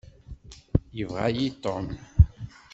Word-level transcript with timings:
Yebɣa-yi 0.97 1.47
Tom. 1.63 1.87